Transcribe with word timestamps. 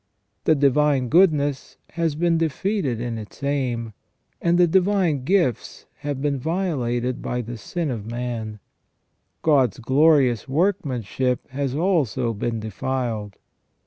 The 0.45 0.55
divine 0.55 1.09
goodness 1.09 1.77
has 1.91 2.15
been 2.15 2.39
defeated 2.39 2.99
in 2.99 3.19
its 3.19 3.43
aim, 3.43 3.93
and 4.41 4.57
the 4.57 4.65
divine 4.65 5.23
gifts 5.25 5.85
have 5.97 6.23
been 6.23 6.39
violated 6.39 7.21
by 7.21 7.41
the 7.43 7.55
sin 7.55 7.91
of 7.91 8.09
man; 8.09 8.57
God's 9.43 9.77
glorious 9.77 10.47
workmanship 10.49 11.47
has 11.51 11.75
also 11.75 12.33
been 12.33 12.59
defiled. 12.59 13.35